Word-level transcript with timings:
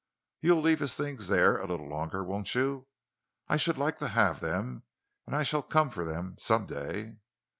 "You'll 0.41 0.61
leave 0.61 0.79
his 0.79 0.95
things 0.95 1.27
there—a 1.27 1.67
little 1.67 1.87
longer, 1.87 2.23
won't 2.23 2.55
you? 2.55 2.87
I 3.47 3.57
should 3.57 3.77
like 3.77 3.99
to 3.99 4.07
have 4.07 4.39
them, 4.39 4.81
and 5.27 5.35
I 5.35 5.43
shall 5.43 5.61
come 5.61 5.91
for 5.91 6.05
them, 6.05 6.37
some 6.39 6.65
day." 6.65 7.17